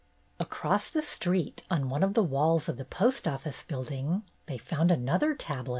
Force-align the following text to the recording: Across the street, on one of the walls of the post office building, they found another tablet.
Across 0.39 0.89
the 0.89 1.03
street, 1.03 1.61
on 1.69 1.87
one 1.87 2.01
of 2.01 2.15
the 2.15 2.23
walls 2.23 2.67
of 2.67 2.77
the 2.77 2.85
post 2.85 3.27
office 3.27 3.61
building, 3.61 4.23
they 4.47 4.57
found 4.57 4.89
another 4.89 5.35
tablet. 5.35 5.69